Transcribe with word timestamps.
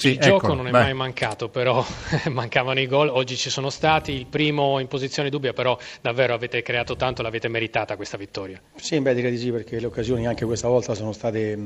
Sì, 0.00 0.12
il 0.12 0.14
eccolo, 0.14 0.38
gioco 0.38 0.54
non 0.54 0.66
è 0.66 0.70
beh. 0.70 0.78
mai 0.78 0.94
mancato, 0.94 1.50
però 1.50 1.84
mancavano 2.32 2.80
i 2.80 2.86
gol, 2.86 3.08
oggi 3.08 3.36
ci 3.36 3.50
sono 3.50 3.68
stati, 3.68 4.12
il 4.12 4.24
primo 4.24 4.78
in 4.78 4.88
posizione 4.88 5.28
dubbia, 5.28 5.52
però 5.52 5.76
davvero 6.00 6.32
avete 6.32 6.62
creato 6.62 6.96
tanto, 6.96 7.20
l'avete 7.20 7.48
meritata 7.48 7.96
questa 7.96 8.16
vittoria. 8.16 8.58
Sì, 8.76 8.98
beh, 8.98 9.12
direi 9.12 9.30
di 9.30 9.36
sì, 9.36 9.50
perché 9.50 9.78
le 9.78 9.84
occasioni 9.84 10.26
anche 10.26 10.46
questa 10.46 10.68
volta 10.68 10.94
sono 10.94 11.12
state, 11.12 11.58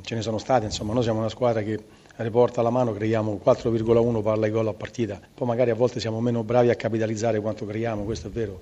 ce 0.00 0.14
ne 0.14 0.22
sono 0.22 0.38
state, 0.38 0.64
insomma, 0.64 0.94
noi 0.94 1.02
siamo 1.02 1.18
una 1.18 1.28
squadra 1.28 1.60
che 1.60 1.78
riporta 2.16 2.60
alla 2.60 2.70
mano, 2.70 2.94
creiamo 2.94 3.38
4,1 3.44 4.22
palla 4.22 4.46
e 4.46 4.50
gol 4.50 4.68
a 4.68 4.72
partita, 4.72 5.20
poi 5.34 5.46
magari 5.46 5.68
a 5.68 5.74
volte 5.74 6.00
siamo 6.00 6.18
meno 6.22 6.42
bravi 6.42 6.70
a 6.70 6.74
capitalizzare 6.74 7.40
quanto 7.40 7.66
creiamo, 7.66 8.04
questo 8.04 8.28
è 8.28 8.30
vero 8.30 8.60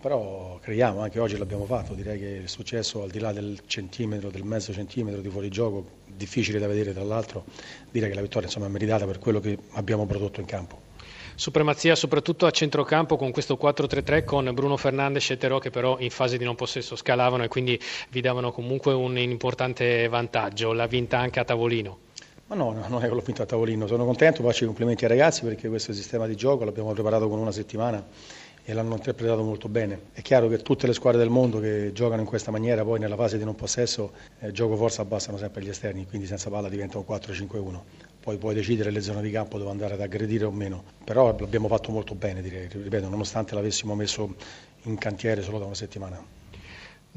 però 0.00 0.58
creiamo, 0.60 1.00
anche 1.00 1.18
oggi 1.18 1.36
l'abbiamo 1.36 1.64
fatto, 1.64 1.94
direi 1.94 2.18
che 2.18 2.26
il 2.26 2.48
successo 2.48 3.02
al 3.02 3.10
di 3.10 3.18
là 3.18 3.32
del 3.32 3.60
centimetro, 3.66 4.30
del 4.30 4.44
mezzo 4.44 4.72
centimetro 4.72 5.20
di 5.20 5.28
fuorigioco, 5.28 5.84
difficile 6.06 6.58
da 6.58 6.68
vedere 6.68 6.92
tra 6.92 7.02
l'altro, 7.02 7.44
direi 7.90 8.08
che 8.08 8.14
la 8.14 8.22
vittoria 8.22 8.46
insomma, 8.46 8.66
è 8.66 8.70
meritata 8.70 9.06
per 9.06 9.18
quello 9.18 9.40
che 9.40 9.58
abbiamo 9.72 10.06
prodotto 10.06 10.40
in 10.40 10.46
campo. 10.46 10.86
Supremazia 11.34 11.94
soprattutto 11.94 12.46
a 12.46 12.50
centrocampo 12.50 13.16
con 13.16 13.30
questo 13.30 13.56
4-3-3 13.60 14.24
con 14.24 14.50
Bruno 14.54 14.76
Fernandes 14.76 15.30
e 15.30 15.36
Terò 15.36 15.58
che 15.58 15.70
però 15.70 15.96
in 16.00 16.10
fase 16.10 16.36
di 16.36 16.44
non 16.44 16.56
possesso 16.56 16.96
scalavano 16.96 17.44
e 17.44 17.48
quindi 17.48 17.78
vi 18.10 18.20
davano 18.20 18.50
comunque 18.50 18.92
un 18.92 19.16
importante 19.16 20.08
vantaggio, 20.08 20.72
l'ha 20.72 20.86
vinta 20.86 21.18
anche 21.18 21.38
a 21.38 21.44
tavolino. 21.44 21.98
Ma 22.48 22.56
no, 22.56 22.72
no, 22.72 22.84
non 22.88 23.04
è 23.04 23.08
che 23.08 23.14
l'ho 23.14 23.20
vinto 23.20 23.42
a 23.42 23.46
tavolino, 23.46 23.86
sono 23.86 24.04
contento, 24.04 24.42
faccio 24.42 24.64
i 24.64 24.66
complimenti 24.66 25.04
ai 25.04 25.10
ragazzi 25.10 25.42
perché 25.42 25.68
questo 25.68 25.92
sistema 25.92 26.26
di 26.26 26.34
gioco 26.34 26.64
l'abbiamo 26.64 26.92
preparato 26.92 27.28
con 27.28 27.38
una 27.38 27.52
settimana 27.52 28.04
e 28.68 28.74
l'hanno 28.74 28.96
interpretato 28.96 29.42
molto 29.42 29.66
bene. 29.70 29.98
È 30.12 30.20
chiaro 30.20 30.46
che 30.46 30.58
tutte 30.58 30.86
le 30.86 30.92
squadre 30.92 31.18
del 31.18 31.30
mondo 31.30 31.58
che 31.58 31.90
giocano 31.94 32.20
in 32.20 32.26
questa 32.26 32.50
maniera 32.50 32.84
poi 32.84 32.98
nella 32.98 33.16
fase 33.16 33.38
di 33.38 33.44
non 33.44 33.54
possesso 33.54 34.12
eh, 34.40 34.52
gioco 34.52 34.76
forza 34.76 35.00
abbassano 35.00 35.38
sempre 35.38 35.62
gli 35.62 35.70
esterni, 35.70 36.06
quindi 36.06 36.26
senza 36.26 36.50
palla 36.50 36.68
diventa 36.68 36.98
un 36.98 37.04
4-5-1. 37.08 37.80
Poi 38.20 38.36
puoi 38.36 38.54
decidere 38.54 38.90
le 38.90 39.00
zone 39.00 39.22
di 39.22 39.30
campo 39.30 39.56
dove 39.56 39.70
andare 39.70 39.94
ad 39.94 40.02
aggredire 40.02 40.44
o 40.44 40.50
meno, 40.50 40.84
però 41.02 41.34
l'abbiamo 41.38 41.66
fatto 41.66 41.90
molto 41.92 42.14
bene 42.14 42.42
direi, 42.42 42.68
ripeto, 42.70 43.08
nonostante 43.08 43.54
l'avessimo 43.54 43.94
messo 43.94 44.34
in 44.82 44.98
cantiere 44.98 45.40
solo 45.40 45.58
da 45.58 45.64
una 45.64 45.74
settimana. 45.74 46.22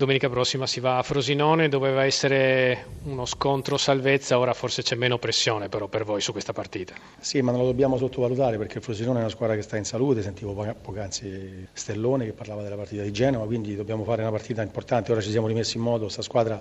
Domenica 0.02 0.30
prossima 0.30 0.66
si 0.66 0.80
va 0.80 0.98
a 0.98 1.04
Frosinone, 1.04 1.70
doveva 1.70 2.06
essere 2.06 2.88
uno 3.04 3.26
scontro 3.26 3.78
salvezza, 3.78 4.40
ora 4.40 4.52
forse 4.52 4.82
c'è 4.82 4.96
meno 4.96 5.20
pressione 5.20 5.70
però 5.70 5.86
per 5.86 6.06
voi 6.06 6.22
su 6.22 6.32
questa 6.32 6.54
partita. 6.54 6.96
Sì, 7.20 7.42
ma 7.42 7.52
non 7.52 7.60
lo 7.60 7.68
dobbiamo 7.68 7.98
sottovalutare 7.98 8.58
perché 8.58 8.82
Frosinone 8.82 9.20
è 9.20 9.22
una 9.22 9.30
squadra 9.30 9.56
che 9.56 9.62
sta 9.62 9.78
in 9.78 9.86
salute, 9.86 10.24
sentivo 10.24 10.54
poc'anzi 10.82 11.68
Stellone 11.72 12.26
che 12.26 12.34
parlava 12.34 12.64
della 12.64 12.78
partita 12.78 13.04
di 13.04 13.12
Genova, 13.12 13.46
quindi 13.46 13.76
dobbiamo 13.76 14.04
fare 14.04 14.24
una 14.24 14.32
partita 14.32 14.64
importante, 14.64 15.12
ora 15.12 15.22
ci 15.22 15.30
siamo 15.30 15.46
rimessi 15.46 15.78
in 15.78 15.84
modo, 15.84 16.06
questa 16.06 16.24
squadra 16.24 16.60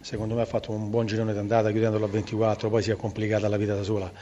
secondo 0.00 0.34
me 0.34 0.42
ha 0.42 0.46
fatto 0.46 0.72
un 0.72 0.90
buon 0.90 1.06
girone 1.06 1.32
d'andata 1.32 1.70
chiudendolo 1.70 2.06
a 2.06 2.08
24, 2.08 2.68
poi 2.68 2.82
si 2.82 2.90
è 2.90 2.96
complicata 2.96 3.46
la 3.46 3.58
vita 3.58 3.76
da 3.76 3.84
sola 3.84 4.12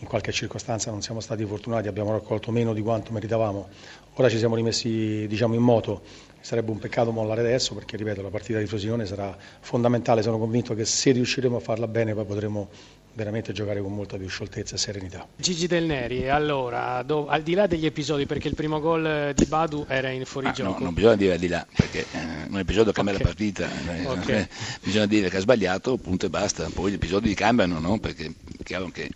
in 0.00 0.06
qualche 0.06 0.32
circostanza 0.32 0.90
non 0.90 1.00
siamo 1.00 1.20
stati 1.20 1.44
fortunati, 1.44 1.88
abbiamo 1.88 2.12
raccolto 2.12 2.50
meno 2.50 2.74
di 2.74 2.82
quanto 2.82 3.12
meritavamo. 3.12 3.68
Ora 4.14 4.28
ci 4.28 4.36
siamo 4.36 4.54
rimessi 4.54 5.26
diciamo, 5.26 5.54
in 5.54 5.62
moto, 5.62 6.02
sarebbe 6.46 6.70
un 6.70 6.78
peccato 6.78 7.10
mollare 7.10 7.40
adesso 7.40 7.74
perché 7.74 7.96
ripeto 7.96 8.22
la 8.22 8.28
partita 8.28 8.60
di 8.60 8.66
Frosinone 8.66 9.04
sarà 9.04 9.36
fondamentale, 9.58 10.22
sono 10.22 10.38
convinto 10.38 10.74
che 10.74 10.84
se 10.84 11.10
riusciremo 11.10 11.56
a 11.56 11.60
farla 11.60 11.88
bene 11.88 12.14
poi 12.14 12.24
potremo 12.24 12.68
veramente 13.14 13.52
giocare 13.52 13.80
con 13.80 13.92
molta 13.92 14.16
più 14.16 14.28
scioltezza 14.28 14.76
e 14.76 14.78
serenità. 14.78 15.26
Gigi 15.34 15.66
Del 15.66 15.86
Neri, 15.86 16.28
allora, 16.28 17.02
do, 17.02 17.26
al 17.26 17.42
di 17.42 17.54
là 17.54 17.66
degli 17.66 17.84
episodi, 17.84 18.26
perché 18.26 18.46
il 18.46 18.54
primo 18.54 18.78
gol 18.78 19.32
di 19.34 19.44
Badu 19.46 19.86
era 19.88 20.10
in 20.10 20.24
fuorigioco. 20.24 20.76
Ah, 20.76 20.78
no, 20.78 20.84
non 20.84 20.94
bisogna 20.94 21.16
dire 21.16 21.32
al 21.32 21.38
di 21.40 21.48
là, 21.48 21.66
perché 21.74 22.06
eh, 22.12 22.46
un 22.48 22.58
episodio 22.58 22.92
cambia 22.92 23.14
okay. 23.14 23.24
la 23.24 23.32
partita, 23.32 23.68
eh, 23.96 24.06
okay. 24.06 24.40
eh, 24.42 24.48
bisogna 24.84 25.06
dire 25.06 25.28
che 25.28 25.38
ha 25.38 25.40
sbagliato, 25.40 25.96
punto 25.96 26.26
e 26.26 26.28
basta, 26.28 26.68
poi 26.72 26.92
gli 26.92 26.94
episodi 26.94 27.34
cambiano, 27.34 27.80
no? 27.80 27.98
perché 27.98 28.26
è 28.26 28.62
chiaro 28.62 28.88
che 28.90 29.10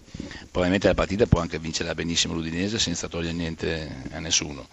probabilmente 0.50 0.89
la 0.89 0.94
partita 0.94 1.27
può 1.27 1.39
anche 1.39 1.61
vincere 1.61 1.94
benissimo 1.94 2.34
l'Udinese 2.34 2.78
senza 2.81 3.06
togliere 3.06 3.34
niente 3.34 3.89
a 4.11 4.19
nessuno 4.19 4.67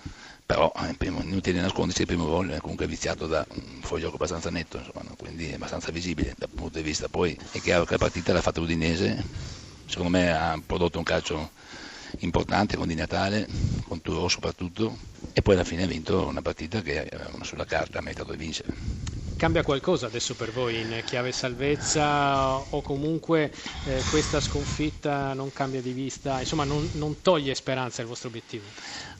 però 0.47 0.71
eh, 0.77 0.93
primo, 0.93 1.21
inutile 1.21 1.59
nascondersi 1.59 2.01
il 2.01 2.07
primo 2.07 2.25
gol 2.25 2.51
è 2.51 2.61
comunque 2.61 2.87
viziato 2.87 3.27
da 3.27 3.45
un 3.49 3.81
fuorigioco 3.81 4.15
abbastanza 4.15 4.49
netto 4.49 4.77
insomma, 4.77 5.13
quindi 5.17 5.49
è 5.49 5.55
abbastanza 5.55 5.91
visibile. 5.91 6.33
Dal 6.37 6.47
punto 6.47 6.77
di 6.77 6.85
vista 6.85 7.09
poi 7.09 7.37
è 7.51 7.59
chiaro 7.59 7.83
che 7.83 7.91
la 7.91 7.97
partita 7.97 8.31
l'ha 8.31 8.41
fatta 8.41 8.61
l'Udinese 8.61 9.21
secondo 9.85 10.09
me 10.17 10.31
ha 10.31 10.59
prodotto 10.65 10.99
un 10.99 11.03
calcio 11.03 11.51
importante 12.19 12.77
con 12.77 12.87
Di 12.87 12.95
Natale 12.95 13.45
con 13.83 14.01
Turo 14.01 14.29
soprattutto 14.29 14.97
e 15.33 15.41
poi 15.41 15.55
alla 15.55 15.65
fine 15.65 15.83
ha 15.83 15.87
vinto 15.87 16.25
una 16.25 16.41
partita 16.41 16.81
che 16.81 17.09
sulla 17.41 17.65
carta 17.65 17.99
ha 17.99 18.01
meritato 18.01 18.31
di 18.31 18.37
vincere 18.37 19.06
Cambia 19.37 19.61
qualcosa 19.61 20.07
adesso 20.07 20.33
per 20.33 20.51
voi 20.51 20.81
in 20.81 21.03
chiave 21.05 21.31
salvezza 21.31 22.55
o 22.57 22.81
comunque 22.81 23.53
eh, 23.83 24.01
questa 24.09 24.39
sconfitta 24.39 25.33
non 25.35 25.53
cambia 25.53 25.79
di 25.79 25.91
vista, 25.91 26.39
insomma 26.39 26.63
non, 26.63 26.89
non 26.93 27.21
toglie 27.21 27.53
speranza 27.53 28.01
al 28.01 28.07
vostro 28.07 28.29
obiettivo? 28.29 28.63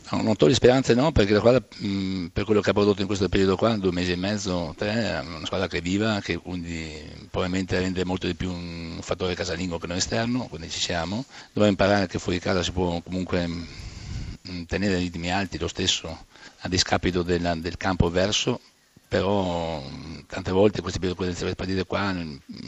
No, 0.09 0.23
non 0.23 0.35
toglie 0.35 0.55
speranze 0.55 0.95
no, 0.95 1.11
perché 1.11 1.33
la 1.33 1.39
squadra 1.39 1.63
mh, 1.77 2.27
per 2.33 2.45
quello 2.45 2.61
che 2.61 2.71
ha 2.71 2.73
prodotto 2.73 3.01
in 3.01 3.05
questo 3.07 3.29
periodo 3.29 3.55
qua, 3.55 3.75
due 3.77 3.91
mesi 3.91 4.13
e 4.13 4.15
mezzo, 4.15 4.73
tre, 4.75 4.91
è 4.91 5.19
una 5.19 5.45
squadra 5.45 5.67
che 5.67 5.77
è 5.77 5.81
viva, 5.81 6.19
che 6.19 6.37
quindi 6.37 7.27
probabilmente 7.29 7.77
rende 7.77 8.03
molto 8.03 8.25
di 8.25 8.33
più 8.33 8.49
un 8.49 8.97
fattore 9.01 9.35
casalingo 9.35 9.77
che 9.77 9.85
non 9.85 9.97
esterno, 9.97 10.47
quindi 10.47 10.69
ci 10.71 10.79
siamo. 10.79 11.25
Dobbiamo 11.47 11.69
imparare 11.69 12.07
che 12.07 12.17
fuori 12.17 12.39
casa 12.39 12.63
si 12.63 12.71
può 12.71 12.99
comunque 13.01 13.45
mh, 13.45 14.63
tenere 14.65 14.97
ritmi 14.97 15.31
alti 15.31 15.59
lo 15.59 15.67
stesso 15.67 16.25
a 16.61 16.67
discapito 16.67 17.21
della, 17.21 17.53
del 17.53 17.77
campo 17.77 18.09
verso 18.09 18.59
però 19.07 19.81
tante 20.27 20.51
volte 20.51 20.81
queste, 20.81 20.99
queste 21.15 21.55
partite 21.55 21.85
qua 21.85 22.13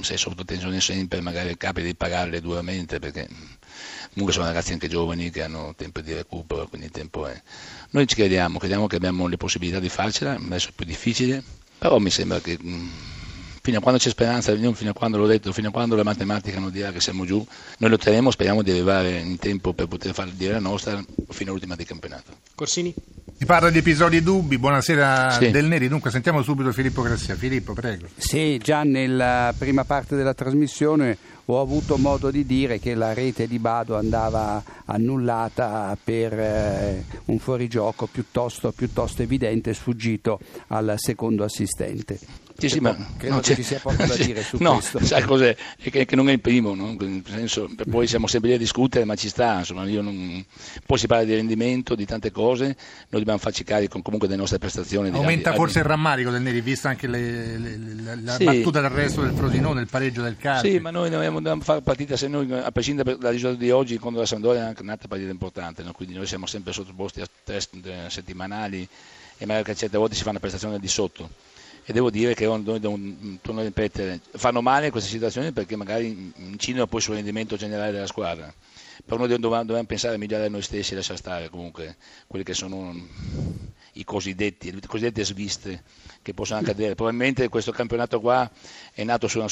sei 0.01 0.17
sotto 0.17 0.45
tensione 0.45 0.79
sempre, 0.79 1.21
magari 1.21 1.57
capita 1.57 1.85
di 1.85 1.95
pagarle 1.95 2.39
duramente 2.39 2.99
perché 2.99 3.27
comunque 4.11 4.33
sono 4.33 4.45
ragazzi 4.45 4.71
anche 4.71 4.87
giovani 4.87 5.29
che 5.29 5.43
hanno 5.43 5.73
tempo 5.75 6.01
di 6.01 6.13
recupero, 6.13 6.67
quindi 6.67 6.87
il 6.87 6.93
tempo 6.93 7.27
è... 7.27 7.41
Noi 7.91 8.07
ci 8.07 8.15
crediamo, 8.15 8.57
crediamo 8.57 8.87
che 8.87 8.95
abbiamo 8.95 9.27
le 9.27 9.37
possibilità 9.37 9.79
di 9.79 9.89
farcela, 9.89 10.35
adesso 10.35 10.69
è 10.69 10.71
più 10.73 10.85
difficile, 10.85 11.43
però 11.77 11.97
mi 11.97 12.09
sembra 12.09 12.39
che 12.39 12.57
fino 13.61 13.77
a 13.77 13.81
quando 13.81 13.99
c'è 13.99 14.09
speranza, 14.09 14.55
fino 14.55 14.89
a 14.91 14.93
quando 14.93 15.17
l'ho 15.17 15.27
detto, 15.27 15.51
fino 15.51 15.67
a 15.67 15.71
quando 15.71 15.95
la 15.95 16.03
matematica 16.03 16.59
non 16.59 16.71
dirà 16.71 16.91
che 16.91 17.01
siamo 17.01 17.25
giù, 17.25 17.45
noi 17.77 17.89
lotteremo, 17.89 18.31
speriamo 18.31 18.61
di 18.61 18.71
arrivare 18.71 19.19
in 19.19 19.37
tempo 19.37 19.73
per 19.73 19.87
poter 19.87 20.13
far 20.13 20.29
dire 20.29 20.53
la 20.53 20.59
nostra 20.59 21.03
fino 21.29 21.49
all'ultima 21.51 21.75
di 21.75 21.83
campionato. 21.83 22.37
Corsini? 22.55 22.93
Mi 23.39 23.45
parla 23.45 23.69
di 23.69 23.77
episodi 23.77 24.21
dubbi, 24.21 24.57
buonasera 24.57 25.29
sì. 25.29 25.49
Del 25.49 25.65
Neri, 25.65 25.87
dunque 25.87 26.11
sentiamo 26.11 26.41
subito 26.41 26.73
Filippo 26.73 27.01
Grassia. 27.01 27.35
Filippo, 27.35 27.71
prego. 27.71 28.07
Sì, 28.17 28.57
già 28.57 28.83
nella 28.83 29.53
prima 29.57 29.85
parte 29.85 30.17
della 30.17 30.33
trasmissione 30.33 31.17
ho 31.45 31.61
avuto 31.61 31.95
modo 31.95 32.31
di 32.31 32.45
dire 32.45 32.79
che 32.79 32.95
la 32.95 33.13
rete 33.13 33.47
di 33.47 33.57
Bado 33.57 33.95
andava 33.95 34.61
annullata 34.83 35.97
per 36.03 36.37
eh, 36.37 37.05
un 37.27 37.39
fuorigioco 37.39 38.07
piuttosto, 38.11 38.73
piuttosto 38.73 39.21
evidente 39.21 39.73
sfuggito 39.73 40.41
al 40.67 40.95
secondo 40.97 41.45
assistente. 41.45 42.19
Sì, 42.59 42.69
sì, 42.69 42.79
ma 42.79 42.95
credo 43.17 43.35
no, 43.35 43.41
che 43.41 43.55
ci 43.55 43.63
sia 43.63 43.79
poco 43.79 44.05
da 44.05 44.15
dire 44.17 44.43
su 44.43 44.57
no, 44.59 44.73
questo. 44.73 45.03
sai 45.03 45.23
cos'è? 45.23 45.55
È 45.77 45.89
che, 45.89 46.05
che, 46.05 46.15
non 46.15 46.29
è 46.29 46.33
il 46.33 46.41
primo, 46.41 46.75
no? 46.75 46.95
senso, 47.25 47.69
poi 47.89 48.07
siamo 48.07 48.27
sempre 48.27 48.49
lì 48.49 48.55
a 48.55 48.59
discutere, 48.59 49.05
ma 49.05 49.15
ci 49.15 49.29
sta, 49.29 49.59
insomma, 49.59 49.85
non... 49.85 50.43
poi 50.85 50.97
si 50.97 51.07
parla 51.07 51.23
di 51.23 51.35
rendimento, 51.35 51.95
di 51.95 52.05
tante 52.05 52.31
cose, 52.31 52.65
noi 52.65 52.75
dobbiamo 53.09 53.39
farci 53.39 53.63
carico 53.63 54.01
comunque 54.01 54.27
delle 54.27 54.39
nostre 54.39 54.59
prestazioni. 54.59 55.09
Aumenta 55.09 55.53
forse 55.53 55.79
il 55.79 55.85
rammarico 55.85 56.29
del 56.29 56.41
Neri, 56.41 56.61
vista 56.61 56.89
anche 56.89 57.07
le, 57.07 57.57
le, 57.57 57.77
le, 57.77 58.21
la 58.21 58.33
sì. 58.33 58.43
battuta 58.43 58.81
del 58.81 58.89
resto 58.89 59.21
del 59.21 59.33
Frosinone, 59.33 59.81
il 59.81 59.87
pareggio 59.87 60.21
del 60.21 60.37
Carpi. 60.37 60.71
Sì, 60.71 60.79
ma 60.79 60.91
noi 60.91 61.09
dobbiamo 61.09 61.39
fare 61.61 61.81
partita, 61.81 62.17
se 62.17 62.27
noi, 62.27 62.51
a 62.51 62.71
prescindere 62.71 63.17
dal 63.17 63.31
risultato 63.31 63.61
di 63.61 63.71
oggi, 63.71 63.97
contro 63.97 64.21
la 64.21 64.27
Sandoria 64.27 64.63
è 64.63 64.65
anche 64.65 64.81
un'altra 64.81 65.07
partita 65.07 65.31
importante, 65.31 65.83
quindi 65.93 66.15
noi 66.15 66.25
siamo 66.25 66.45
sempre 66.45 66.73
sottoposti 66.73 67.21
a 67.21 67.27
test 67.43 67.75
eh, 67.83 68.09
settimanali 68.09 68.87
e 69.37 69.45
magari 69.45 69.75
certe 69.75 69.97
volte 69.97 70.15
si 70.15 70.23
fa 70.23 70.31
una 70.31 70.39
prestazione 70.39 70.79
di 70.79 70.87
sotto 70.87 71.29
e 71.89 71.91
devo 71.91 72.11
dire 72.11 72.35
che 72.35 72.45
noi 72.45 72.79
torno 73.41 73.61
a 73.61 73.63
ripetere, 73.63 74.19
fanno 74.33 74.61
male 74.61 74.91
queste 74.91 75.09
situazioni 75.09 75.51
perché 75.51 75.75
magari 75.75 76.31
incidono 76.35 76.85
poi 76.85 77.01
sul 77.01 77.15
rendimento 77.15 77.55
generale 77.55 77.91
della 77.91 78.05
squadra. 78.05 78.53
Però 79.03 79.17
noi 79.17 79.27
dobbiamo, 79.27 79.83
pensare 79.85 80.13
a 80.13 80.17
migliorare 80.19 80.49
noi 80.49 80.61
stessi 80.61 80.93
e 80.93 80.97
lasciare 80.97 81.17
stare 81.17 81.49
comunque 81.49 81.95
quelli 82.27 82.45
che 82.45 82.53
sono 82.53 82.95
i 83.93 84.03
cosiddetti, 84.03 84.71
le 84.71 84.81
cosiddette 84.85 85.25
sviste 85.25 85.81
che 86.21 86.35
possono 86.35 86.59
accadere. 86.59 86.93
Probabilmente 86.93 87.49
questo 87.49 87.71
campionato 87.71 88.19
qua 88.19 88.47
è 88.93 89.03
nato 89.03 89.27
su 89.27 89.39
una, 89.39 89.49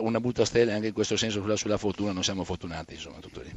una 0.00 0.20
brutta 0.20 0.46
stella 0.46 0.70
e 0.70 0.74
anche 0.76 0.86
in 0.86 0.94
questo 0.94 1.18
senso 1.18 1.42
sulla, 1.42 1.56
sulla 1.56 1.76
fortuna 1.76 2.12
non 2.12 2.24
siamo 2.24 2.44
fortunati, 2.44 2.94
insomma, 2.94 3.18
tutto 3.18 3.42
lì. 3.42 3.52